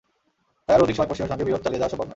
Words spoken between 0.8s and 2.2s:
অধিক সময় পশ্চিমের সঙ্গে বিরোধ চালিয়ে যাওয়া সম্ভব নয়।